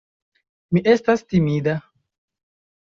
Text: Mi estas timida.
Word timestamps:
Mi 0.77 0.83
estas 0.95 1.23
timida. 1.35 1.79